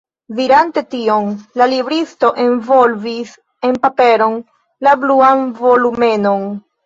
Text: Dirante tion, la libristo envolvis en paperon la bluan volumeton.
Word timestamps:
Dirante 0.37 0.81
tion, 0.93 1.27
la 1.61 1.65
libristo 1.73 2.31
envolvis 2.45 3.35
en 3.69 3.77
paperon 3.83 4.39
la 4.87 4.97
bluan 5.03 5.45
volumeton. 5.61 6.49